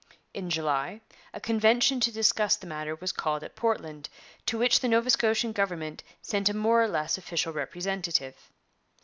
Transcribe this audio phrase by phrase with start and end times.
[0.33, 1.01] In July
[1.31, 4.09] a convention to discuss the matter was called at Portland,
[4.47, 8.49] to which the Nova Scotian government sent a more or less official representative.